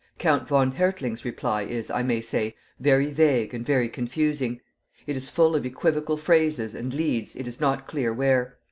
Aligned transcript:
"Count 0.17 0.47
von 0.47 0.71
Hertling's 0.71 1.23
reply 1.23 1.61
is, 1.61 1.91
I 1.91 2.01
may 2.01 2.21
say, 2.21 2.55
very 2.79 3.11
vague 3.11 3.53
and 3.53 3.63
very 3.63 3.87
confusing. 3.87 4.59
It 5.05 5.15
is 5.15 5.29
full 5.29 5.55
of 5.55 5.63
equivocal 5.63 6.17
phrases 6.17 6.73
and 6.73 6.91
leads, 6.91 7.35
it 7.35 7.45
is 7.45 7.61
not 7.61 7.85
clear 7.85 8.11
where. 8.11 8.57